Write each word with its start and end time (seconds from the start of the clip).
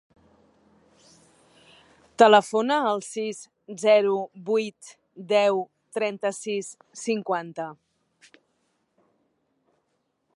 Telefona 2.21 2.77
al 2.91 3.03
sis, 3.07 3.41
zero, 3.83 4.15
vuit, 4.49 4.91
deu, 5.33 5.63
trenta-sis, 5.99 6.73
cinquanta. 7.03 7.69